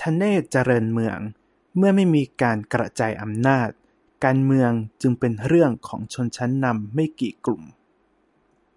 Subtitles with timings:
[0.00, 1.18] ธเนศวร์ เจริญเมือง:
[1.76, 3.70] เมื่อไม่มีการกระจายอำนาจ
[4.24, 7.62] การเมืองจึงเป็นเรื่องของชนชั้นนำไม่กี่กลุ่ม